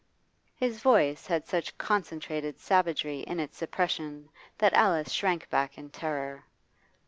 His 0.55 0.79
voice 0.79 1.27
had 1.27 1.45
such 1.45 1.77
concentrated 1.77 2.59
savagery 2.59 3.19
in 3.19 3.39
its 3.39 3.55
suppression 3.55 4.29
that 4.57 4.73
Alice 4.73 5.11
shrank 5.11 5.47
back 5.51 5.77
in 5.77 5.91
terror. 5.91 6.43